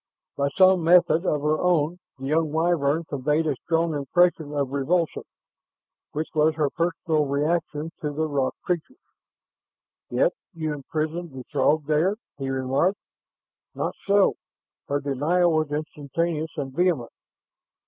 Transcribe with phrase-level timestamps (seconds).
[0.35, 5.21] By some method of her own the young Wyvern conveyed a strong impression of revulsion,
[6.11, 8.97] which was her personal reaction to the "rock creatures."
[10.09, 12.97] "Yet you imprison the Throg there" he remarked.
[13.75, 14.37] "Not so!"
[14.87, 17.11] Her denial was instantaneous and vehement.